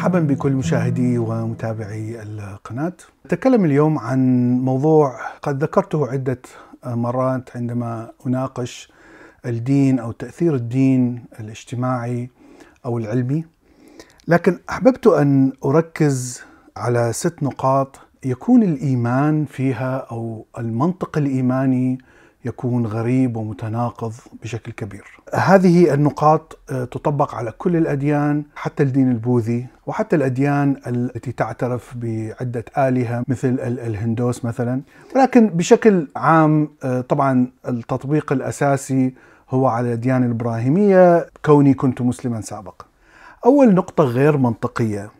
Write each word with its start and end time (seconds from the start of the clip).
مرحبا 0.00 0.20
بكل 0.20 0.52
مشاهدي 0.52 1.18
ومتابعي 1.18 2.22
القناة. 2.22 2.92
نتكلم 3.26 3.64
اليوم 3.64 3.98
عن 3.98 4.50
موضوع 4.60 5.20
قد 5.42 5.62
ذكرته 5.62 6.08
عدة 6.08 6.38
مرات 6.86 7.56
عندما 7.56 8.10
أناقش 8.26 8.92
الدين 9.46 9.98
أو 9.98 10.12
تأثير 10.12 10.54
الدين 10.54 11.24
الاجتماعي 11.40 12.30
أو 12.86 12.98
العلمي. 12.98 13.44
لكن 14.28 14.58
أحببت 14.70 15.06
أن 15.06 15.52
أركز 15.64 16.42
على 16.76 17.12
ست 17.12 17.42
نقاط 17.42 18.00
يكون 18.24 18.62
الإيمان 18.62 19.44
فيها 19.44 20.06
أو 20.10 20.46
المنطق 20.58 21.18
الإيماني 21.18 21.98
يكون 22.44 22.86
غريب 22.86 23.36
ومتناقض 23.36 24.12
بشكل 24.42 24.72
كبير. 24.72 25.04
هذه 25.34 25.94
النقاط 25.94 26.58
تطبق 26.68 27.34
على 27.34 27.52
كل 27.58 27.76
الأديان 27.76 28.44
حتى 28.56 28.82
الدين 28.82 29.10
البوذي 29.10 29.66
وحتى 29.86 30.16
الأديان 30.16 30.76
التي 30.86 31.32
تعترف 31.32 31.94
بعدة 31.96 32.64
آلهة 32.78 33.24
مثل 33.28 33.58
الهندوس 33.62 34.44
مثلا، 34.44 34.80
ولكن 35.16 35.48
بشكل 35.48 36.08
عام 36.16 36.68
طبعا 37.08 37.46
التطبيق 37.68 38.32
الأساسي 38.32 39.14
هو 39.50 39.66
على 39.66 39.88
الاديان 39.88 40.24
الإبراهيمية 40.24 41.26
كوني 41.44 41.74
كنت 41.74 42.02
مسلما 42.02 42.40
سابقا. 42.40 42.84
أول 43.46 43.74
نقطة 43.74 44.04
غير 44.04 44.36
منطقية 44.36 45.10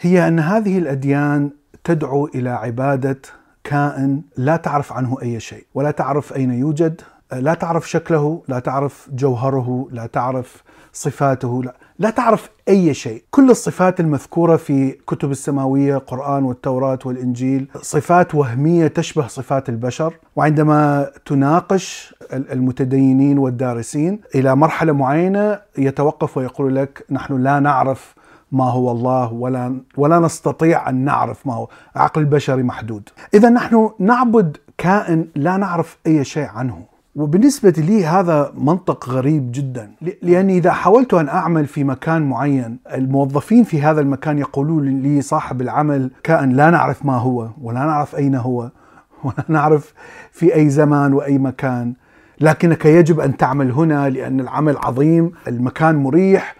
هي 0.00 0.28
أن 0.28 0.40
هذه 0.40 0.78
الأديان 0.78 1.50
تدعو 1.84 2.26
إلى 2.26 2.50
عبادة 2.50 3.18
كائن 3.68 4.22
لا 4.36 4.56
تعرف 4.56 4.92
عنه 4.92 5.16
أي 5.22 5.40
شيء 5.40 5.64
ولا 5.74 5.90
تعرف 5.90 6.32
أين 6.32 6.50
يوجد 6.50 7.00
لا 7.32 7.54
تعرف 7.54 7.90
شكله 7.90 8.42
لا 8.48 8.58
تعرف 8.58 9.08
جوهره 9.12 9.88
لا 9.92 10.06
تعرف 10.06 10.62
صفاته 10.92 11.62
لا, 11.62 11.74
لا 11.98 12.10
تعرف 12.10 12.50
أي 12.68 12.94
شيء. 12.94 13.22
كل 13.30 13.50
الصفات 13.50 14.00
المذكورة 14.00 14.56
في 14.56 14.90
كتب 15.06 15.30
السماوية 15.30 15.96
القران 15.96 16.44
والتوراة 16.44 16.98
والإنجيل 17.04 17.68
صفات 17.82 18.34
وهمية 18.34 18.86
تشبه 18.86 19.26
صفات 19.26 19.68
البشر. 19.68 20.14
وعندما 20.36 21.10
تناقش 21.26 22.14
المتدينين 22.32 23.38
والدارسين 23.38 24.20
إلى 24.34 24.56
مرحلة 24.56 24.92
معينة 24.92 25.58
يتوقف 25.78 26.36
ويقول 26.36 26.76
لك 26.76 27.04
نحن 27.10 27.42
لا 27.42 27.60
نعرف 27.60 28.14
ما 28.52 28.64
هو 28.64 28.90
الله 28.90 29.32
ولا 29.32 29.80
ولا 29.96 30.18
نستطيع 30.18 30.88
أن 30.88 30.94
نعرف 30.94 31.46
ما 31.46 31.54
هو. 31.54 31.68
عقل 31.96 32.20
البشري 32.20 32.62
محدود. 32.62 33.08
إذا 33.34 33.50
نحن 33.50 33.90
نعبد 33.98 34.56
كائن 34.78 35.26
لا 35.36 35.56
نعرف 35.56 35.98
أي 36.06 36.24
شيء 36.24 36.48
عنه. 36.48 36.82
وبالنسبة 37.16 37.70
لي 37.70 38.06
هذا 38.06 38.52
منطق 38.58 39.08
غريب 39.08 39.52
جدا. 39.52 39.90
لأني 40.22 40.58
إذا 40.58 40.72
حاولت 40.72 41.14
أن 41.14 41.28
أعمل 41.28 41.66
في 41.66 41.84
مكان 41.84 42.22
معين 42.22 42.78
الموظفين 42.94 43.64
في 43.64 43.82
هذا 43.82 44.00
المكان 44.00 44.38
يقولون 44.38 45.02
لي 45.02 45.20
صاحب 45.22 45.60
العمل 45.60 46.10
كائن 46.22 46.50
لا 46.50 46.70
نعرف 46.70 47.04
ما 47.04 47.16
هو 47.16 47.48
ولا 47.62 47.80
نعرف 47.80 48.16
أين 48.16 48.34
هو 48.34 48.70
ولا 49.24 49.44
نعرف 49.48 49.94
في 50.32 50.54
أي 50.54 50.70
زمان 50.70 51.12
وأي 51.12 51.38
مكان. 51.38 51.94
لكنك 52.40 52.84
يجب 52.84 53.20
أن 53.20 53.36
تعمل 53.36 53.70
هنا 53.72 54.08
لأن 54.08 54.40
العمل 54.40 54.76
عظيم 54.76 55.32
المكان 55.48 55.96
مريح 55.96 56.54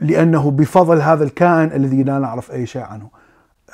لأنه 0.00 0.50
بفضل 0.50 1.00
هذا 1.00 1.24
الكائن 1.24 1.72
الذي 1.72 2.02
لا 2.02 2.18
نعرف 2.18 2.52
أي 2.52 2.66
شيء 2.66 2.82
عنه. 2.82 3.08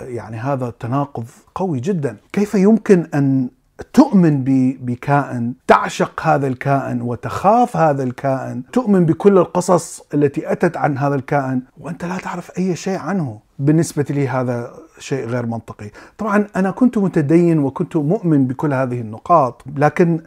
يعني 0.00 0.36
هذا 0.36 0.72
تناقض 0.80 1.24
قوي 1.54 1.80
جدا، 1.80 2.16
كيف 2.32 2.54
يمكن 2.54 3.06
أن 3.14 3.48
تؤمن 3.92 4.44
بكائن، 4.80 5.54
تعشق 5.66 6.20
هذا 6.20 6.46
الكائن 6.46 7.02
وتخاف 7.02 7.76
هذا 7.76 8.02
الكائن، 8.02 8.62
تؤمن 8.72 9.06
بكل 9.06 9.38
القصص 9.38 10.02
التي 10.14 10.52
أتت 10.52 10.76
عن 10.76 10.98
هذا 10.98 11.14
الكائن 11.14 11.62
وأنت 11.80 12.04
لا 12.04 12.16
تعرف 12.16 12.58
أي 12.58 12.76
شيء 12.76 12.98
عنه. 12.98 13.38
بالنسبة 13.58 14.04
لي 14.10 14.28
هذا 14.28 14.70
شيء 14.98 15.26
غير 15.26 15.46
منطقي. 15.46 15.90
طبعا 16.18 16.46
أنا 16.56 16.70
كنت 16.70 16.98
متدين 16.98 17.58
وكنت 17.58 17.96
مؤمن 17.96 18.46
بكل 18.46 18.72
هذه 18.74 19.00
النقاط، 19.00 19.62
لكن 19.76 20.20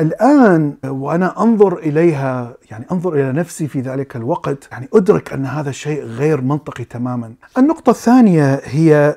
الآن 0.00 0.74
وأنا 0.84 1.42
أنظر 1.42 1.78
إليها 1.78 2.56
يعني 2.70 2.84
أنظر 2.92 3.14
إلى 3.14 3.32
نفسي 3.32 3.68
في 3.68 3.80
ذلك 3.80 4.16
الوقت 4.16 4.68
يعني 4.72 4.88
أدرك 4.94 5.32
أن 5.32 5.46
هذا 5.46 5.70
الشيء 5.70 6.02
غير 6.02 6.40
منطقي 6.40 6.84
تماما. 6.84 7.32
النقطة 7.58 7.90
الثانية 7.90 8.60
هي 8.64 9.16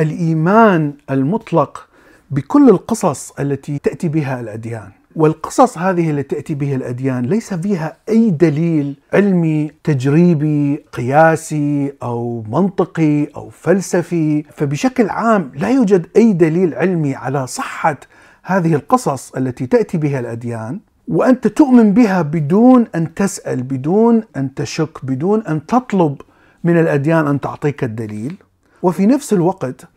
الإيمان 0.00 0.92
المطلق 1.10 1.88
بكل 2.30 2.68
القصص 2.68 3.32
التي 3.40 3.78
تأتي 3.78 4.08
بها 4.08 4.40
الأديان. 4.40 4.90
والقصص 5.16 5.78
هذه 5.78 6.10
التي 6.10 6.34
تأتي 6.34 6.54
بها 6.54 6.76
الأديان 6.76 7.22
ليس 7.22 7.54
فيها 7.54 7.96
أي 8.08 8.30
دليل 8.30 8.96
علمي 9.12 9.70
تجريبي 9.84 10.84
قياسي 10.92 11.92
أو 12.02 12.44
منطقي 12.48 13.24
أو 13.24 13.50
فلسفي 13.50 14.42
فبشكل 14.42 15.10
عام 15.10 15.52
لا 15.54 15.70
يوجد 15.70 16.06
أي 16.16 16.32
دليل 16.32 16.74
علمي 16.74 17.14
على 17.14 17.46
صحة 17.46 17.96
هذه 18.42 18.74
القصص 18.74 19.32
التي 19.34 19.66
تأتي 19.66 19.98
بها 19.98 20.20
الأديان 20.20 20.80
وأنت 21.08 21.46
تؤمن 21.46 21.92
بها 21.92 22.22
بدون 22.22 22.86
أن 22.94 23.14
تسأل 23.14 23.62
بدون 23.62 24.22
أن 24.36 24.54
تشك 24.54 25.04
بدون 25.04 25.42
أن 25.42 25.66
تطلب 25.66 26.20
من 26.64 26.78
الأديان 26.78 27.26
أن 27.26 27.40
تعطيك 27.40 27.84
الدليل. 27.84 28.36
وفي 28.82 29.06
نفس 29.06 29.32
الوقت 29.32 29.88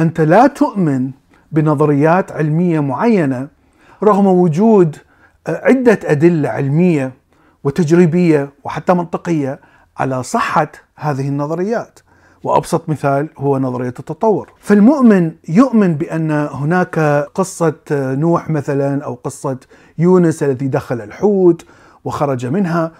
أنت 0.00 0.20
لا 0.20 0.46
تؤمن 0.46 1.10
بنظريات 1.52 2.32
علمية 2.32 2.80
معينة 2.80 3.48
رغم 4.02 4.26
وجود 4.26 4.96
عدة 5.46 5.98
أدلة 6.04 6.48
علمية 6.48 7.12
وتجريبية 7.64 8.50
وحتى 8.64 8.94
منطقية 8.94 9.60
على 9.96 10.22
صحة 10.22 10.72
هذه 10.96 11.28
النظريات. 11.28 12.00
وأبسط 12.44 12.88
مثال 12.88 13.28
هو 13.38 13.58
نظرية 13.58 13.88
التطور، 13.98 14.52
فالمؤمن 14.60 15.32
يؤمن 15.48 15.94
بأن 15.94 16.30
هناك 16.30 16.98
قصة 17.34 17.74
نوح 17.90 18.50
مثلا 18.50 19.04
أو 19.04 19.14
قصة 19.14 19.56
يونس 19.98 20.42
الذي 20.42 20.68
دخل 20.68 21.00
الحوت 21.00 21.64
وخرج 22.04 22.46
منها 22.46 22.92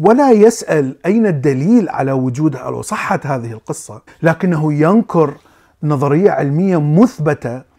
ولا 0.00 0.30
يسأل 0.30 0.96
أين 1.06 1.26
الدليل 1.26 1.88
على 1.88 2.12
وجود 2.12 2.56
أو 2.56 2.82
صحة 2.82 3.20
هذه 3.24 3.52
القصة، 3.52 4.02
لكنه 4.22 4.72
ينكر 4.72 5.34
نظرية 5.82 6.30
علمية 6.30 6.80
مثبتة 6.80 7.69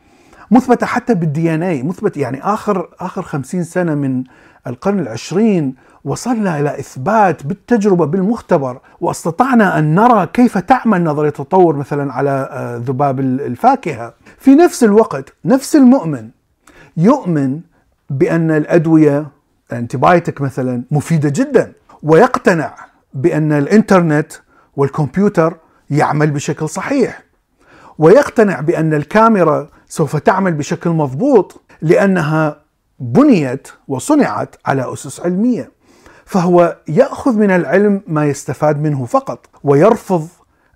مثبتة 0.51 0.85
حتى 0.85 1.13
بالدي 1.13 1.53
إن 1.55 1.63
اي، 1.63 1.83
مثبت 1.83 2.17
يعني 2.17 2.43
آخر 2.43 2.89
آخر 2.99 3.21
خمسين 3.21 3.63
سنة 3.63 3.95
من 3.95 4.23
القرن 4.67 4.99
العشرين 4.99 5.75
وصلنا 6.05 6.59
إلى 6.59 6.79
إثبات 6.79 7.45
بالتجربة 7.45 8.05
بالمختبر 8.05 8.79
واستطعنا 9.01 9.79
أن 9.79 9.95
نرى 9.95 10.27
كيف 10.33 10.57
تعمل 10.57 11.03
نظرية 11.03 11.29
التطور 11.29 11.75
مثلا 11.75 12.13
على 12.13 12.49
ذباب 12.87 13.19
الفاكهة. 13.19 14.13
في 14.37 14.55
نفس 14.55 14.83
الوقت 14.83 15.33
نفس 15.45 15.75
المؤمن 15.75 16.29
يؤمن 16.97 17.59
بأن 18.09 18.51
الأدوية 18.51 19.27
الانتبايتك 19.71 20.41
مثلا 20.41 20.83
مفيدة 20.91 21.29
جدا 21.29 21.73
ويقتنع 22.03 22.75
بأن 23.13 23.51
الإنترنت 23.51 24.33
والكمبيوتر 24.75 25.57
يعمل 25.89 26.31
بشكل 26.31 26.69
صحيح. 26.69 27.23
ويقتنع 27.97 28.59
بأن 28.59 28.93
الكاميرا 28.93 29.67
سوف 29.91 30.15
تعمل 30.15 30.53
بشكل 30.53 30.89
مضبوط 30.89 31.61
لأنها 31.81 32.57
بنيت 32.99 33.67
وصنعت 33.87 34.55
على 34.65 34.93
أسس 34.93 35.19
علمية. 35.19 35.71
فهو 36.25 36.77
يأخذ 36.87 37.37
من 37.37 37.51
العلم 37.51 38.01
ما 38.07 38.25
يستفاد 38.25 38.81
منه 38.81 39.05
فقط 39.05 39.49
ويرفض 39.63 40.27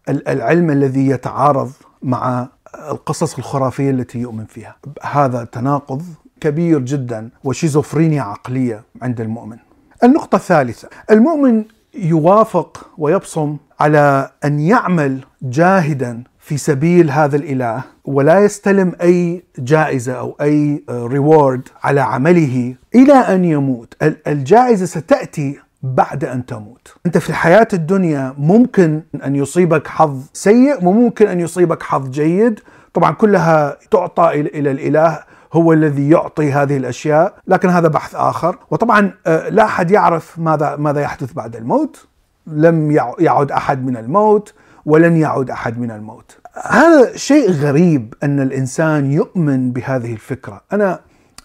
العلم 0.09 0.69
الذي 0.69 1.07
يتعارض 1.07 1.71
مع 2.03 2.47
القصص 2.89 3.37
الخرافية 3.37 3.89
التي 3.89 4.19
يؤمن 4.19 4.45
فيها. 4.45 4.75
هذا 5.03 5.43
تناقض 5.43 6.03
كبير 6.41 6.79
جدا 6.79 7.29
وشيزوفرينيا 7.43 8.21
عقلية 8.21 8.83
عند 9.01 9.21
المؤمن. 9.21 9.57
النقطة 10.03 10.35
الثالثة، 10.35 10.89
المؤمن 11.11 11.63
يوافق 11.93 12.87
ويبصم 12.97 13.57
على 13.79 14.31
أن 14.45 14.59
يعمل 14.59 15.19
جاهدا 15.41 16.23
في 16.45 16.57
سبيل 16.57 17.11
هذا 17.11 17.35
الإله 17.35 17.83
ولا 18.05 18.39
يستلم 18.39 18.91
أي 19.01 19.43
جائزة 19.59 20.13
أو 20.13 20.35
أي 20.41 20.83
reward 20.89 21.61
على 21.83 22.01
عمله 22.01 22.75
إلى 22.95 23.13
أن 23.13 23.45
يموت، 23.45 23.93
الجائزة 24.27 24.85
ستأتي 24.85 25.59
بعد 25.83 26.25
أن 26.25 26.45
تموت. 26.45 26.95
أنت 27.05 27.17
في 27.17 27.29
الحياة 27.29 27.67
الدنيا 27.73 28.33
ممكن 28.37 29.01
أن 29.25 29.35
يصيبك 29.35 29.87
حظ 29.87 30.19
سيء 30.33 30.85
وممكن 30.85 31.27
أن 31.27 31.39
يصيبك 31.39 31.83
حظ 31.83 32.09
جيد، 32.09 32.59
طبعا 32.93 33.11
كلها 33.11 33.77
تعطى 33.91 34.29
إلى 34.29 34.71
الإله 34.71 35.19
هو 35.53 35.73
الذي 35.73 36.09
يعطي 36.09 36.51
هذه 36.51 36.77
الأشياء، 36.77 37.33
لكن 37.47 37.69
هذا 37.69 37.87
بحث 37.87 38.15
آخر، 38.15 38.57
وطبعا 38.71 39.11
لا 39.49 39.63
أحد 39.65 39.91
يعرف 39.91 40.39
ماذا 40.39 40.75
ماذا 40.75 41.01
يحدث 41.01 41.33
بعد 41.33 41.55
الموت، 41.55 42.07
لم 42.47 42.91
يعد 43.19 43.51
أحد 43.51 43.85
من 43.85 43.97
الموت، 43.97 44.53
ولن 44.85 45.17
يعود 45.17 45.49
أحد 45.49 45.79
من 45.79 45.91
الموت. 45.91 46.37
هذا 46.63 47.15
شيء 47.15 47.51
غريب 47.51 48.13
أن 48.23 48.39
الإنسان 48.39 49.11
يؤمن 49.11 49.71
بهذه 49.71 50.13
الفكرة، 50.13 50.61
أنا 50.73 50.99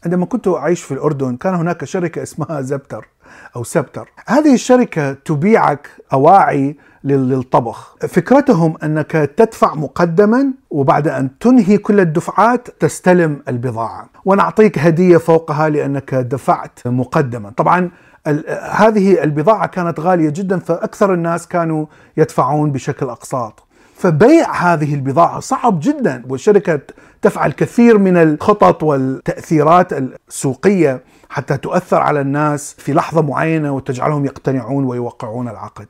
عندما 0.05 0.27
كنت 0.27 0.49
أعيش 0.49 0.83
في 0.83 0.95
الأردن 0.95 1.37
كان 1.37 1.55
هناك 1.55 1.85
شركة 1.85 2.23
اسمها 2.23 2.61
زبتر 2.61 3.09
أو 3.57 3.65
سبتر. 3.65 4.13
هذه 4.27 4.55
الشركة 4.55 5.13
تبيعك 5.13 5.89
أواعي 6.13 6.77
للطبخ. 7.05 7.97
فكرتهم 8.09 8.77
أنك 8.83 9.11
تدفع 9.37 9.75
مقدما 9.75 10.53
وبعد 10.71 11.09
أن 11.09 11.39
تنهي 11.39 11.79
كل 11.79 12.01
الدفعات 12.01 12.69
تستلم 12.81 13.43
البضاعة. 13.49 14.09
ونعطيك 14.25 14.79
هدية 14.79 15.17
فوقها 15.17 15.69
لأنك 15.69 16.15
دفعت 16.15 16.79
مقدما. 16.87 17.51
طبعا 17.51 17.91
هذه 18.71 19.23
البضاعة 19.23 19.67
كانت 19.67 20.01
غالية 20.01 20.31
جدا 20.31 20.59
فأكثر 20.59 21.15
الناس 21.15 21.49
كانوا 21.49 21.87
يدفعون 22.17 22.73
بشكل 22.73 23.07
أقساط 23.07 23.67
فبيع 23.97 24.53
هذه 24.53 24.95
البضاعة 24.95 25.41
صعب 25.41 25.81
جدا 25.81 26.23
والشركة 26.29 26.81
تفعل 27.23 27.53
كثير 27.53 27.99
من 27.99 28.17
الخطط 28.17 28.83
والتأثيرات 28.83 29.93
السوقية 29.93 31.03
حتى 31.31 31.57
تؤثر 31.57 32.01
على 32.01 32.21
الناس 32.21 32.75
في 32.79 32.93
لحظة 32.93 33.23
معينة 33.23 33.73
وتجعلهم 33.73 34.25
يقتنعون 34.25 34.85
ويوقعون 34.85 35.49
العقد. 35.49 35.87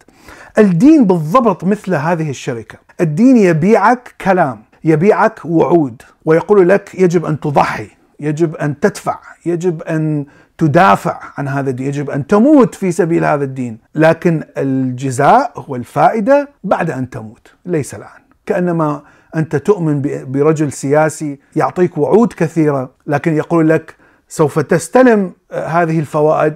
الدين 0.58 1.04
بالضبط 1.04 1.64
مثل 1.64 1.94
هذه 1.94 2.30
الشركة، 2.30 2.78
الدين 3.00 3.36
يبيعك 3.36 4.14
كلام، 4.20 4.62
يبيعك 4.84 5.40
وعود 5.44 6.02
ويقول 6.24 6.68
لك 6.68 6.94
يجب 6.94 7.24
أن 7.24 7.40
تضحي، 7.40 7.90
يجب 8.20 8.56
أن 8.56 8.80
تدفع، 8.80 9.18
يجب 9.46 9.82
أن 9.82 10.26
تدافع 10.60 11.20
عن 11.38 11.48
هذا 11.48 11.70
الدين. 11.70 11.86
يجب 11.86 12.10
أن 12.10 12.26
تموت 12.26 12.74
في 12.74 12.92
سبيل 12.92 13.24
هذا 13.24 13.44
الدين. 13.44 13.78
لكن 13.94 14.44
الجزاء 14.56 15.64
والفائدة 15.68 16.48
بعد 16.64 16.90
أن 16.90 17.10
تموت. 17.10 17.54
ليس 17.66 17.94
الآن. 17.94 18.20
كأنما 18.46 19.02
أنت 19.36 19.56
تؤمن 19.56 20.02
برجل 20.28 20.72
سياسي 20.72 21.38
يعطيك 21.56 21.98
وعود 21.98 22.32
كثيرة 22.32 22.90
لكن 23.06 23.36
يقول 23.36 23.68
لك 23.68 23.96
سوف 24.28 24.58
تستلم 24.58 25.32
هذه 25.52 25.98
الفوائد 25.98 26.54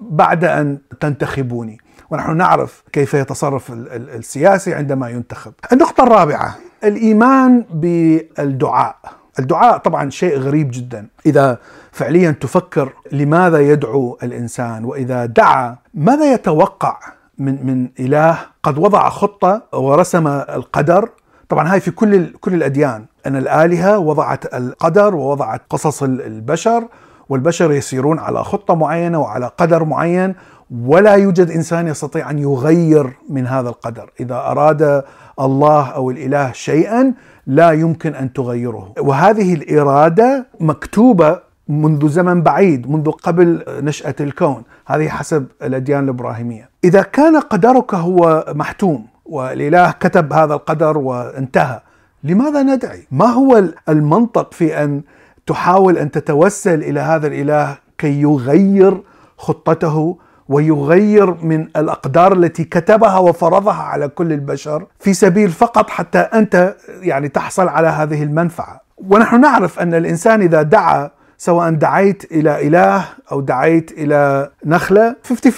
بعد 0.00 0.44
أن 0.44 0.78
تنتخبوني. 1.00 1.78
ونحن 2.10 2.36
نعرف 2.36 2.82
كيف 2.92 3.14
يتصرف 3.14 3.72
السياسي 3.72 4.74
عندما 4.74 5.10
ينتخب. 5.10 5.52
النقطة 5.72 6.04
الرابعة 6.04 6.56
الإيمان 6.84 7.64
بالدعاء. 7.70 8.96
الدعاء 9.38 9.78
طبعا 9.78 10.10
شيء 10.10 10.38
غريب 10.38 10.70
جدا. 10.72 11.06
إذا 11.26 11.58
فعليا 11.92 12.30
تفكر 12.30 12.92
لماذا 13.12 13.60
يدعو 13.60 14.18
الإنسان 14.22 14.84
وإذا 14.84 15.26
دعا 15.26 15.76
ماذا 15.94 16.32
يتوقع 16.32 16.98
من 17.38 17.66
من 17.66 17.88
إله؟ 18.00 18.38
قد 18.62 18.78
وضع 18.78 19.08
خطة 19.08 19.62
ورسم 19.72 20.26
القدر. 20.26 21.08
طبعا 21.48 21.72
هاي 21.72 21.80
في 21.80 21.90
كل 21.90 22.26
كل 22.26 22.54
الأديان. 22.54 23.04
أن 23.26 23.36
الآلهة 23.36 23.98
وضعت 23.98 24.54
القدر 24.54 25.14
ووضعت 25.14 25.62
قصص 25.70 26.02
البشر 26.02 26.84
والبشر 27.28 27.72
يسيرون 27.72 28.18
على 28.18 28.44
خطة 28.44 28.74
معينة 28.74 29.20
وعلى 29.20 29.50
قدر 29.58 29.84
معين 29.84 30.34
ولا 30.70 31.14
يوجد 31.14 31.50
إنسان 31.50 31.88
يستطيع 31.88 32.30
أن 32.30 32.38
يغير 32.38 33.12
من 33.28 33.46
هذا 33.46 33.68
القدر، 33.68 34.10
إذا 34.20 34.34
أراد 34.34 35.04
الله 35.40 35.88
أو 35.88 36.10
الإله 36.10 36.52
شيئا 36.52 37.14
لا 37.46 37.70
يمكن 37.70 38.14
أن 38.14 38.32
تغيره، 38.32 38.92
وهذه 38.98 39.54
الإرادة 39.54 40.46
مكتوبة 40.60 41.40
منذ 41.68 42.08
زمن 42.08 42.42
بعيد، 42.42 42.90
منذ 42.90 43.10
قبل 43.10 43.64
نشأة 43.68 44.14
الكون، 44.20 44.62
هذه 44.86 45.08
حسب 45.08 45.46
الأديان 45.62 46.04
الإبراهيمية. 46.04 46.70
إذا 46.84 47.02
كان 47.02 47.40
قدرك 47.40 47.94
هو 47.94 48.44
محتوم 48.48 49.06
والإله 49.26 49.90
كتب 49.90 50.32
هذا 50.32 50.54
القدر 50.54 50.98
وانتهى، 50.98 51.80
لماذا 52.24 52.62
ندعي؟ 52.62 53.06
ما 53.10 53.26
هو 53.26 53.64
المنطق 53.88 54.52
في 54.52 54.84
أن 54.84 55.02
تحاول 55.46 55.98
أن 55.98 56.10
تتوسل 56.10 56.82
إلى 56.82 57.00
هذا 57.00 57.26
الإله 57.26 57.78
كي 57.98 58.20
يغير 58.20 59.02
خطته 59.38 60.16
ويغير 60.48 61.34
من 61.44 61.68
الأقدار 61.76 62.32
التي 62.32 62.64
كتبها 62.64 63.18
وفرضها 63.18 63.82
على 63.82 64.08
كل 64.08 64.32
البشر 64.32 64.86
في 65.00 65.14
سبيل 65.14 65.50
فقط 65.50 65.90
حتى 65.90 66.18
أنت 66.18 66.74
يعني 67.00 67.28
تحصل 67.28 67.68
على 67.68 67.88
هذه 67.88 68.22
المنفعة. 68.22 68.80
ونحن 68.98 69.40
نعرف 69.40 69.80
أن 69.80 69.94
الإنسان 69.94 70.40
إذا 70.42 70.62
دعا 70.62 71.10
سواء 71.38 71.70
دعيت 71.70 72.32
إلى 72.32 72.66
إله 72.66 73.04
أو 73.32 73.40
دعيت 73.40 73.92
إلى 73.92 74.50
نخلة 74.64 75.16
50 75.24 75.52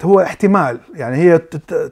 50% 0.00 0.04
هو 0.04 0.20
احتمال. 0.20 0.80
يعني 0.94 1.16
هي 1.16 1.38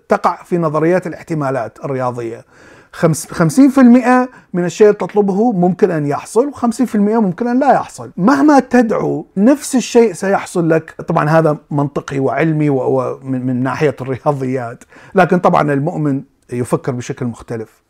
تقع 0.08 0.42
في 0.44 0.58
نظريات 0.58 1.06
الاحتمالات 1.06 1.78
الرياضية. 1.84 2.44
50% 2.92 4.28
من 4.52 4.64
الشيء 4.64 4.86
اللي 4.86 4.98
تطلبه 4.98 5.52
ممكن 5.52 5.90
أن 5.90 6.06
يحصل 6.06 6.52
و50% 6.52 6.96
ممكن 6.96 7.48
أن 7.48 7.58
لا 7.60 7.72
يحصل. 7.72 8.10
مهما 8.16 8.60
تدعو 8.60 9.26
نفس 9.36 9.76
الشيء 9.76 10.12
سيحصل 10.12 10.68
لك. 10.68 10.94
طبعا 11.08 11.28
هذا 11.28 11.58
منطقي 11.70 12.18
وعلمي 12.18 12.70
ومن 12.70 13.46
من 13.46 13.62
ناحية 13.62 13.96
الرياضيات. 14.00 14.84
لكن 15.14 15.38
طبعا 15.38 15.72
المؤمن 15.72 16.22
يفكر 16.52 16.92
بشكل 16.92 17.26
مختلف. 17.26 17.82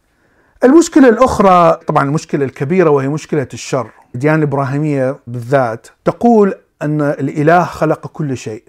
المشكلة 0.65 1.09
الأخرى 1.09 1.81
طبعا 1.87 2.05
المشكلة 2.05 2.45
الكبيرة 2.45 2.91
وهي 2.91 3.09
مشكلة 3.09 3.49
الشر. 3.55 3.91
الديانة 4.15 4.37
الإبراهيمية 4.37 5.17
بالذات 5.27 5.87
تقول 6.05 6.55
أن 6.83 7.01
الإله 7.01 7.65
خلق 7.65 8.07
كل 8.07 8.37
شيء. 8.37 8.63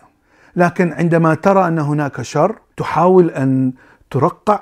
لكن 0.55 0.93
عندما 0.93 1.33
ترى 1.35 1.67
أن 1.67 1.79
هناك 1.79 2.21
شر 2.21 2.55
تحاول 2.77 3.29
أن 3.29 3.73
ترقع 4.11 4.61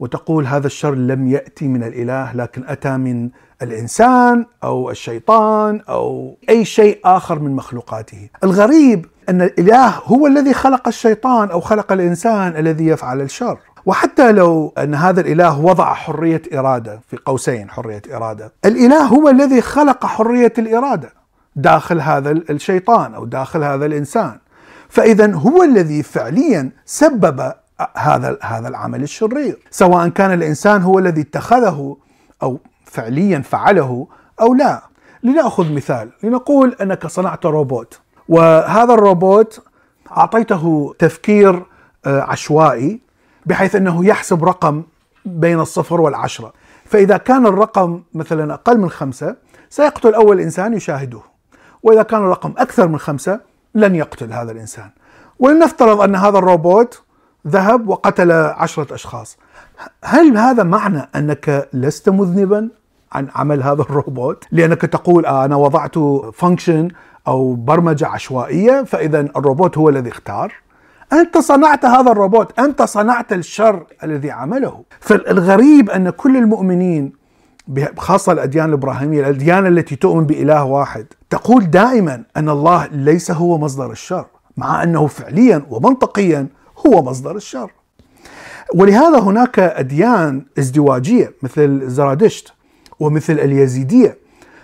وتقول 0.00 0.46
هذا 0.46 0.66
الشر 0.66 0.94
لم 0.94 1.28
يأتي 1.28 1.68
من 1.68 1.82
الإله 1.82 2.32
لكن 2.36 2.64
أتى 2.68 2.96
من 2.96 3.30
الإنسان 3.62 4.46
أو 4.64 4.90
الشيطان 4.90 5.80
أو 5.88 6.36
أي 6.48 6.64
شيء 6.64 7.00
آخر 7.04 7.38
من 7.38 7.56
مخلوقاته. 7.56 8.28
الغريب 8.44 9.06
أن 9.28 9.42
الإله 9.42 9.88
هو 9.88 10.26
الذي 10.26 10.54
خلق 10.54 10.88
الشيطان 10.88 11.50
أو 11.50 11.60
خلق 11.60 11.92
الإنسان 11.92 12.56
الذي 12.56 12.86
يفعل 12.86 13.20
الشر. 13.20 13.58
وحتى 13.86 14.32
لو 14.32 14.72
أن 14.78 14.94
هذا 14.94 15.20
الإله 15.20 15.60
وضع 15.60 15.94
حرية 15.94 16.42
إرادة 16.54 17.00
في 17.08 17.16
قوسين 17.16 17.70
حرية 17.70 18.02
إرادة، 18.12 18.52
الإله 18.64 19.02
هو 19.02 19.28
الذي 19.28 19.60
خلق 19.60 20.06
حرية 20.06 20.52
الإرادة 20.58 21.12
داخل 21.56 22.00
هذا 22.00 22.30
الشيطان 22.30 23.14
أو 23.14 23.24
داخل 23.24 23.62
هذا 23.62 23.86
الإنسان. 23.86 24.38
فاذا 24.88 25.34
هو 25.34 25.62
الذي 25.62 26.02
فعليا 26.02 26.70
سبب 26.84 27.52
هذا 27.96 28.38
هذا 28.42 28.68
العمل 28.68 29.02
الشرير. 29.02 29.58
سواء 29.70 30.08
كان 30.08 30.32
الإنسان 30.32 30.82
هو 30.82 30.98
الذي 30.98 31.20
اتخذه 31.20 31.96
أو 32.42 32.58
فعليا 32.84 33.38
فعله 33.38 34.06
أو 34.40 34.54
لا. 34.54 34.82
لنأخذ 35.22 35.72
مثال. 35.72 36.10
لنقول 36.22 36.76
أنك 36.80 37.06
صنعت 37.06 37.46
روبوت. 37.46 38.00
وهذا 38.28 38.94
الروبوت 38.94 39.62
أعطيته 40.10 40.94
تفكير 40.98 41.62
آه، 42.06 42.20
عشوائي 42.20 43.00
بحيث 43.46 43.74
أنه 43.74 44.06
يحسب 44.06 44.44
رقم 44.44 44.82
بين 45.24 45.60
الصفر 45.60 46.00
والعشرة. 46.00 46.52
فإذا 46.84 47.16
كان 47.16 47.46
الرقم 47.46 48.02
مثلا 48.14 48.54
أقل 48.54 48.78
من 48.78 48.90
خمسة 48.90 49.36
سيقتل 49.70 50.14
أول 50.14 50.40
إنسان 50.40 50.74
يشاهده. 50.74 51.20
وإذا 51.82 52.02
كان 52.02 52.20
الرقم 52.20 52.54
أكثر 52.58 52.88
من 52.88 52.98
خمسة 52.98 53.40
لن 53.74 53.94
يقتل 53.94 54.32
هذا 54.32 54.52
الإنسان. 54.52 54.90
ولنفترض 55.38 56.00
أن 56.00 56.16
هذا 56.16 56.38
الروبوت 56.38 57.02
ذهب 57.48 57.88
وقتل 57.88 58.32
عشرة 58.32 58.94
أشخاص. 58.94 59.38
هل 60.04 60.36
هذا 60.38 60.62
معنى 60.62 61.08
أنك 61.16 61.68
لست 61.72 62.08
مذنبا 62.08 62.68
عن 63.12 63.28
عمل 63.34 63.62
هذا 63.62 63.82
الروبوت؟ 63.82 64.44
لأنك 64.52 64.80
تقول 64.80 65.26
آه 65.26 65.44
أنا 65.44 65.56
وضعت 65.56 65.98
function 66.32 66.88
أو 67.28 67.54
برمجة 67.54 68.06
عشوائية 68.06 68.82
فإذا 68.82 69.20
الروبوت 69.20 69.78
هو 69.78 69.88
الذي 69.88 70.08
اختار. 70.10 70.52
أنت 71.12 71.38
صنعت 71.38 71.84
هذا 71.84 72.10
الروبوت 72.12 72.58
أنت 72.58 72.82
صنعت 72.82 73.32
الشر 73.32 73.86
الذي 74.02 74.30
عمله. 74.30 74.84
فالغريب 75.00 75.90
أن 75.90 76.10
كل 76.10 76.36
المؤمنين 76.36 77.12
خاصة 77.98 78.32
الأديان 78.32 78.68
الإبراهيمية 78.68 79.20
الأديان 79.20 79.66
التي 79.66 79.96
تؤمن 79.96 80.26
بإله 80.26 80.64
واحد 80.64 81.06
تقول 81.30 81.70
دائما 81.70 82.22
أن 82.36 82.48
الله 82.48 82.86
ليس 82.86 83.30
هو 83.30 83.58
مصدر 83.58 83.90
الشر 83.90 84.26
مع 84.56 84.82
أنه 84.82 85.06
فعليا 85.06 85.66
ومنطقيا 85.70 86.46
هو 86.86 87.02
مصدر 87.02 87.36
الشر. 87.36 87.70
ولهذا 88.74 89.18
هناك 89.18 89.58
أديان 89.58 90.46
ازدواجية 90.58 91.32
مثل 91.42 91.88
زرادشت 91.88 92.52
ومثل 93.00 93.32
اليزيدية 93.32 94.18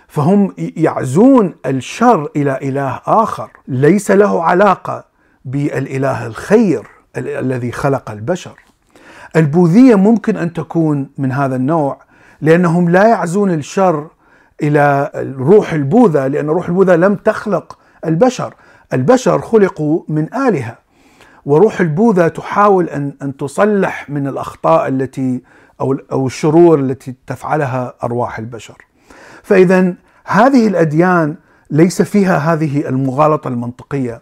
فهم 0.07 0.53
يعزون 0.57 1.53
الشر 1.65 2.29
إلى 2.35 2.59
إله 2.61 3.01
آخر. 3.05 3.49
ليس 3.67 4.11
له 4.11 4.43
علاقة 4.43 5.05
بالإله 5.45 6.25
الخير 6.25 6.87
الذي 7.17 7.71
خلق 7.71 8.11
البشر. 8.11 8.59
البوذية 9.35 9.95
ممكن 9.95 10.37
أن 10.37 10.53
تكون 10.53 11.09
من 11.17 11.31
هذا 11.31 11.55
النوع 11.55 12.01
لأنهم 12.41 12.89
لا 12.89 13.07
يعزون 13.07 13.51
الشر 13.51 14.07
إلى 14.63 15.11
روح 15.37 15.73
البوذا 15.73 16.27
لأن 16.27 16.49
روح 16.49 16.67
البوذا 16.67 16.95
لم 16.95 17.15
تخلق 17.15 17.77
البشر. 18.05 18.53
البشر 18.93 19.41
خلقوا 19.41 20.03
من 20.07 20.33
آلهة. 20.33 20.82
وروح 21.45 21.81
البوذا 21.81 22.27
تحاول 22.27 22.89
ان 22.89 23.13
أن 23.21 23.37
تصلح 23.37 24.09
من 24.09 24.27
الأخطاء 24.27 24.87
التي 24.87 25.41
أو 25.81 25.97
أو 26.11 26.27
الشرور 26.27 26.79
التي 26.79 27.15
تفعلها 27.27 27.93
أرواح 28.03 28.39
البشر. 28.39 28.85
فاذا 29.43 29.93
هذه 30.25 30.67
الأديان 30.67 31.35
ليس 31.71 32.01
فيها 32.01 32.37
هذه 32.37 32.89
المغالطة 32.89 33.47
المنطقية، 33.47 34.21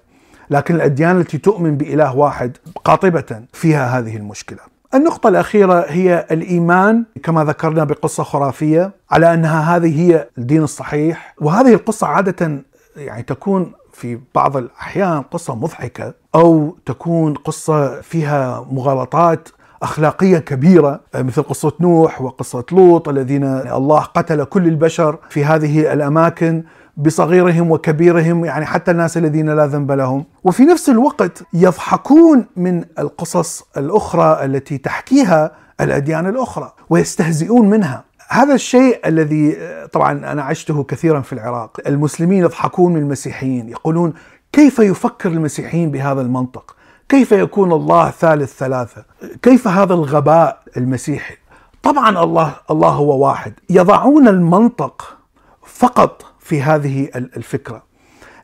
لكن 0.49 0.75
الأديان 0.75 1.19
التي 1.19 1.37
تؤمن 1.37 1.77
بإله 1.77 2.15
واحد 2.15 2.57
قاطبة 2.85 3.41
فيها 3.53 3.99
هذه 3.99 4.17
المشكلة 4.17 4.59
النقطة 4.93 5.27
الأخيرة 5.29 5.85
هي 5.87 6.25
الإيمان 6.31 7.05
كما 7.23 7.43
ذكرنا 7.43 7.83
بقصة 7.83 8.23
خرافية 8.23 8.91
على 9.11 9.33
أنها 9.33 9.75
هذه 9.75 10.01
هي 10.01 10.27
الدين 10.37 10.63
الصحيح 10.63 11.35
وهذه 11.41 11.73
القصة 11.73 12.07
عادة 12.07 12.61
يعني 12.95 13.23
تكون 13.23 13.71
في 14.01 14.19
بعض 14.35 14.57
الأحيان 14.57 15.21
قصة 15.21 15.55
مضحكة 15.55 16.13
أو 16.35 16.77
تكون 16.85 17.33
قصة 17.33 18.01
فيها 18.01 18.65
مغالطات 18.71 19.49
أخلاقية 19.83 20.37
كبيرة 20.37 20.99
مثل 21.15 21.43
قصة 21.43 21.73
نوح 21.79 22.21
وقصة 22.21 22.65
لوط 22.71 23.09
الذين 23.09 23.43
الله 23.43 23.99
قتل 23.99 24.43
كل 24.43 24.67
البشر 24.67 25.17
في 25.29 25.45
هذه 25.45 25.93
الأماكن 25.93 26.63
بصغيرهم 26.97 27.71
وكبيرهم 27.71 28.45
يعني 28.45 28.65
حتى 28.65 28.91
الناس 28.91 29.17
الذين 29.17 29.49
لا 29.49 29.65
ذنب 29.67 29.91
لهم. 29.91 30.25
وفي 30.43 30.65
نفس 30.65 30.89
الوقت 30.89 31.43
يضحكون 31.53 32.45
من 32.55 32.83
القصص 32.99 33.63
الأخرى 33.77 34.45
التي 34.45 34.77
تحكيها 34.77 35.51
الأديان 35.81 36.27
الأخرى 36.27 36.73
ويستهزئون 36.89 37.69
منها. 37.69 38.03
هذا 38.31 38.53
الشيء 38.53 38.99
الذي 39.05 39.57
طبعا 39.91 40.11
أنا 40.11 40.43
عشته 40.43 40.83
كثيرا 40.83 41.21
في 41.21 41.33
العراق. 41.33 41.77
المسلمين 41.87 42.43
يضحكون 42.43 42.93
من 42.93 42.99
المسيحيين 43.01 43.69
يقولون 43.69 44.13
كيف 44.51 44.79
يفكر 44.79 45.29
المسيحيين 45.29 45.91
بهذا 45.91 46.21
المنطق؟ 46.21 46.75
كيف 47.09 47.31
يكون 47.31 47.71
الله 47.71 48.09
ثالث 48.09 48.57
ثلاثة؟ 48.57 49.05
كيف 49.41 49.67
هذا 49.67 49.93
الغباء 49.93 50.61
المسيحي؟ 50.77 51.37
طبعا 51.83 52.23
الله 52.23 52.55
الله 52.71 52.89
هو 52.89 53.25
واحد. 53.25 53.53
يضعون 53.69 54.27
المنطق 54.27 55.17
فقط 55.65 56.25
في 56.39 56.61
هذه 56.61 57.09
الفكرة. 57.15 57.83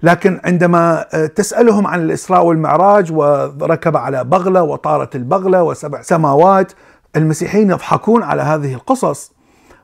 لكن 0.03 0.41
عندما 0.43 1.05
تسألهم 1.35 1.87
عن 1.87 2.01
الإسراء 2.01 2.45
والمعراج 2.45 3.11
وركب 3.11 3.97
على 3.97 4.23
بغلة 4.23 4.63
وطارت 4.63 5.15
البغلة 5.15 5.63
وسبع 5.63 6.01
سماوات 6.01 6.71
المسيحيين 7.15 7.69
يضحكون 7.69 8.23
على 8.23 8.41
هذه 8.41 8.73
القصص. 8.73 9.36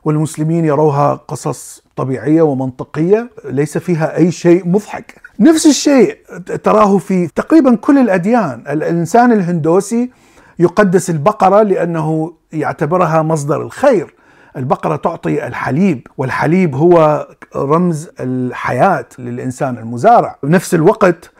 والمسلمين 0.04 0.64
يروها 0.64 1.14
قصص 1.14 1.82
طبيعية 1.96 2.42
ومنطقية 2.42 3.30
ليس 3.44 3.78
فيها 3.78 4.16
أي 4.16 4.30
شيء 4.30 4.68
مضحك. 4.68 5.14
نفس 5.40 5.66
الشيء 5.66 6.18
تراه 6.64 6.98
في 6.98 7.26
تقريبا 7.26 7.74
كل 7.76 7.98
الأديان، 7.98 8.64
الإنسان 8.68 9.32
الهندوسي 9.32 10.10
يقدس 10.58 11.10
البقرة 11.10 11.62
لأنه 11.62 12.32
يعتبرها 12.52 13.22
مصدر 13.22 13.62
الخير. 13.62 14.14
البقرة 14.56 14.96
تعطي 14.96 15.46
الحليب 15.46 16.06
والحليب 16.18 16.74
هو 16.74 17.26
رمز 17.56 18.10
الحياة 18.20 19.06
للإنسان 19.18 19.78
المزارع 19.78 20.36
بنفس 20.42 20.74
الوقت 20.74 21.30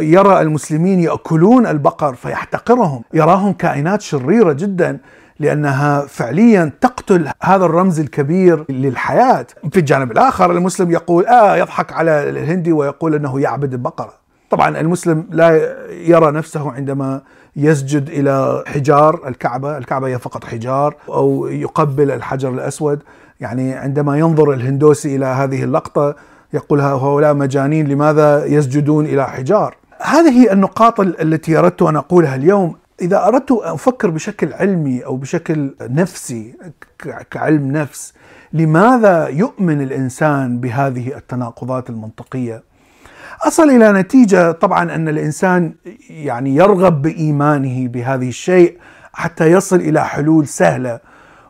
يرى 0.00 0.40
المسلمين 0.40 1.00
يأكلون 1.00 1.66
البقر 1.66 2.14
فيحتقرهم 2.14 3.02
يراهم 3.14 3.52
كائنات 3.52 4.02
شريرة 4.02 4.52
جدا 4.52 4.98
لأنها 5.40 6.06
فعليا 6.06 6.72
تقتل 6.80 7.28
هذا 7.42 7.64
الرمز 7.64 8.00
الكبير 8.00 8.64
للحياة. 8.68 9.46
في 9.70 9.80
الجانب 9.80 10.12
الآخر 10.12 10.52
المسلم 10.52 10.90
يقول 10.90 11.26
آه 11.26 11.56
يضحك 11.56 11.92
على 11.92 12.30
الهندي 12.30 12.72
ويقول 12.72 13.14
أنه 13.14 13.40
يعبد 13.40 13.72
البقرة. 13.72 14.12
طبعا 14.50 14.80
المسلم 14.80 15.26
لا 15.30 15.76
يرى 15.90 16.30
نفسه 16.30 16.72
عندما 16.72 17.20
يسجد 17.56 18.08
إلى 18.08 18.64
حجار 18.66 19.28
الكعبة، 19.28 19.78
الكعبة 19.78 20.06
هي 20.06 20.18
فقط 20.18 20.44
حجار 20.44 20.94
أو 21.08 21.46
يقبل 21.46 22.10
الحجر 22.10 22.48
الأسود، 22.48 23.02
يعني 23.40 23.74
عندما 23.74 24.18
ينظر 24.18 24.52
الهندوسي 24.52 25.16
إلى 25.16 25.26
هذه 25.26 25.62
اللقطة 25.64 26.14
يقول 26.52 26.80
هؤلاء 26.80 27.34
مجانين 27.34 27.88
لماذا 27.88 28.44
يسجدون 28.44 29.06
إلى 29.06 29.28
حجار؟ 29.28 29.76
هذه 30.02 30.52
النقاط 30.52 31.00
التي 31.00 31.58
أردت 31.58 31.82
أن 31.82 31.96
أقولها 31.96 32.34
اليوم. 32.34 32.76
إذا 33.02 33.26
أردت 33.26 33.52
أن 33.52 33.72
أفكر 33.72 34.10
بشكل 34.10 34.52
علمي 34.52 35.04
أو 35.04 35.16
بشكل 35.16 35.74
نفسي 35.80 36.54
كعلم 37.30 37.72
نفس 37.72 38.12
لماذا 38.52 39.28
يؤمن 39.28 39.82
الإنسان 39.82 40.60
بهذه 40.60 41.16
التناقضات 41.16 41.90
المنطقية؟ 41.90 42.62
أصل 43.42 43.70
إلى 43.70 43.92
نتيجة 43.92 44.52
طبعا 44.52 44.94
أن 44.94 45.08
الإنسان 45.08 45.74
يعني 46.10 46.56
يرغب 46.56 47.02
بإيمانه 47.02 47.88
بهذه 47.88 48.28
الشيء 48.28 48.78
حتى 49.12 49.50
يصل 49.50 49.76
إلى 49.76 50.04
حلول 50.04 50.46
سهلة 50.46 51.00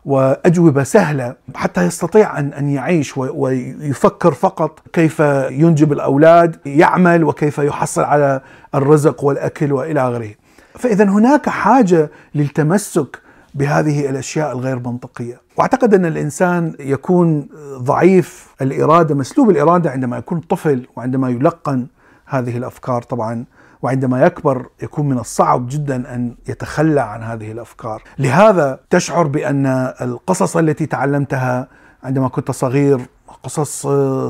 وأجوبة 0.05 0.83
سهلة 0.83 1.35
حتى 1.55 1.83
يستطيع 1.87 2.39
أن 2.39 2.53
أن 2.53 2.71
يعيش 2.71 3.17
ويفكر 3.17 4.33
فقط 4.33 4.81
كيف 4.93 5.21
ينجب 5.51 5.93
الأولاد 5.93 6.57
يعمل 6.67 7.25
وكيف 7.25 7.59
يحصل 7.59 8.03
على 8.03 8.41
الرزق 8.75 9.25
والأكل 9.25 9.73
وإلى 9.73 10.01
آخره 10.01 10.31
فإذا 10.79 11.05
هناك 11.05 11.49
حاجة 11.49 12.11
للتمسك 12.35 13.23
بهذه 13.55 14.11
الأشياء 14.11 14.53
الغير 14.53 14.79
منطقية، 14.79 15.41
وأعتقد 15.57 15.95
أن 15.95 16.07
الإنسان 16.07 16.75
يكون 16.81 17.49
ضعيف 17.79 18.55
الإرادة، 18.63 19.15
مسلوب 19.15 19.51
الإرادة 19.51 19.91
عندما 19.91 20.19
يكون 20.19 20.41
طفل 20.41 20.87
وعندما 20.97 21.29
يلقن 21.29 21.87
هذه 22.27 22.57
الأفكار 22.57 23.03
طبعا 23.03 23.45
وعندما 23.83 24.27
يكبر 24.27 24.67
يكون 24.83 25.09
من 25.09 25.19
الصعب 25.19 25.69
جدا 25.69 26.15
أن 26.15 26.35
يتخلى 26.49 27.01
عن 27.01 27.23
هذه 27.23 27.53
الأفكار، 27.53 28.03
لهذا 28.19 28.81
تشعر 28.91 29.27
بأن 29.27 29.67
القصص 30.01 30.57
التي 30.57 30.87
تعلمتها 30.87 31.69
عندما 32.05 32.29
كنت 32.29 32.51
صغير 32.51 33.01
قصص 33.43 33.87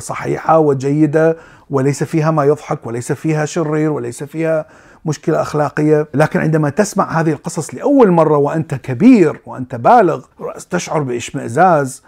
صحيحة 0.07 0.59
وجيدة 0.59 1.37
وليس 1.71 2.05
فيها 2.05 2.31
ما 2.31 2.45
يضحك 2.45 2.87
وليس 2.87 3.13
فيها 3.13 3.45
شرير 3.45 3.91
وليس 3.91 4.25
فيها 4.25 4.67
مشكلة 5.05 5.43
أخلاقية، 5.43 6.07
لكن 6.15 6.41
عندما 6.41 6.71
تسمع 6.71 7.21
هذه 7.21 7.33
القصص 7.33 7.75
لأول 7.75 8.11
مرة 8.11 8.37
وأنت 8.37 8.75
كبير 8.75 9.41
وأنت 9.47 9.75
بالغ 9.75 10.25
تشعر 10.71 11.03
بإشمئزاز 11.03 12.03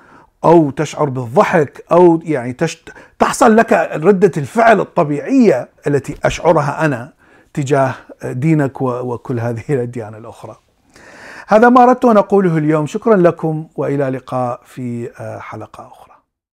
أو 0.45 0.71
تشعر 0.71 1.09
بالضحك 1.09 1.85
أو 1.93 2.21
يعني 2.25 2.53
تشت... 2.53 2.93
تحصل 3.19 3.57
لك 3.57 3.73
ردة 3.95 4.33
الفعل 4.37 4.81
الطبيعية 4.81 5.69
التي 5.87 6.17
أشعرها 6.25 6.85
أنا 6.85 7.13
تجاه 7.55 7.95
دينك 8.25 8.83
وكل 8.83 9.41
هذه 9.41 9.63
الأديان 9.69 10.15
الأخرى. 10.15 10.57
هذا 11.49 11.69
ما 11.69 11.83
أردت 11.83 12.05
أن 12.05 12.17
أقوله 12.17 12.59
اليوم، 12.59 12.87
شكرا 12.87 13.17
لكم 13.17 13.67
وإلى 13.77 14.09
لقاء 14.09 14.61
في 14.65 15.11
حلقة 15.41 15.87
أخرى. 15.87 16.14